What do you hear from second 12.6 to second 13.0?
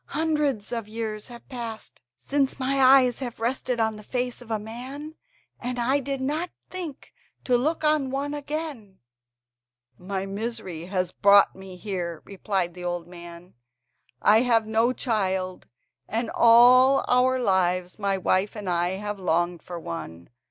the